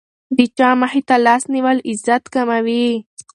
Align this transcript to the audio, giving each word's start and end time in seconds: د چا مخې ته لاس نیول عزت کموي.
د 0.37 0.39
چا 0.57 0.69
مخې 0.81 1.01
ته 1.07 1.15
لاس 1.25 1.43
نیول 1.53 1.77
عزت 1.89 2.23
کموي. 2.33 2.87